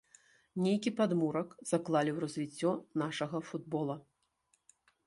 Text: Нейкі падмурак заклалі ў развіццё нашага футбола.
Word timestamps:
Нейкі 0.63 0.93
падмурак 0.99 1.53
заклалі 1.73 2.11
ў 2.15 2.27
развіццё 2.27 2.71
нашага 3.05 3.37
футбола. 3.51 3.95